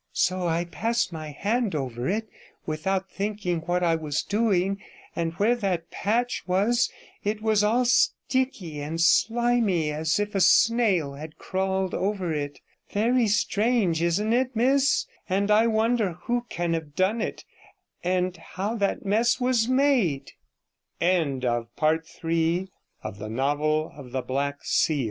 [0.13, 2.27] So I passed my hand over it,
[2.65, 4.81] without thinking what I was doing,
[5.15, 6.89] and where that patch was
[7.23, 12.61] it was all sticky and slimy, as if a snail had crawled over it.
[12.89, 15.05] Very strange, isn't it, miss?
[15.29, 17.45] and I wonder who can have done it,
[18.03, 20.31] and how that mess was made.'
[20.97, 23.39] 68 The well meant gabble of the servant
[24.23, 24.99] touched me to the